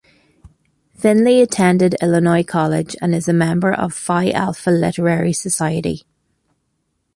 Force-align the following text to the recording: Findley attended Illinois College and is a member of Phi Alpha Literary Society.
Findley 0.95 1.41
attended 1.41 1.95
Illinois 2.01 2.41
College 2.41 2.95
and 3.03 3.13
is 3.13 3.27
a 3.27 3.33
member 3.33 3.71
of 3.71 3.93
Phi 3.93 4.31
Alpha 4.31 4.71
Literary 4.71 5.31
Society. 5.31 6.05